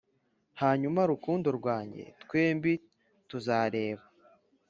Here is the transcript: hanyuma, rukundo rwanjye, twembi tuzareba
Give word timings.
hanyuma, 0.61 0.99
rukundo 1.11 1.47
rwanjye, 1.57 2.03
twembi 2.23 2.73
tuzareba 3.29 4.03